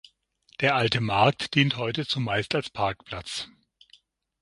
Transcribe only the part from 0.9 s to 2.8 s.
Markt dient heute zumeist als